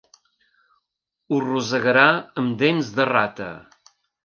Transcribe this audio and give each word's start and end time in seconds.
Ho 1.35 1.41
rosegarà 1.43 2.07
amb 2.43 2.59
dents 2.65 2.91
de 2.99 3.09
rata. 3.13 3.53